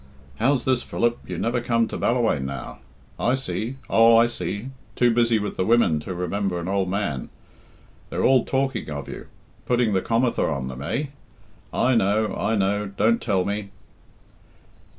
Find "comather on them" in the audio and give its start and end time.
10.01-10.81